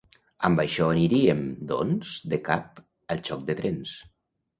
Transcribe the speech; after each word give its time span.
Amb 0.47 0.59
això 0.61 0.85
aniríem, 0.93 1.43
doncs, 1.71 2.13
de 2.31 2.39
cap 2.47 2.81
al 3.17 3.21
xoc 3.29 3.45
de 3.51 3.57
trens. 3.61 3.93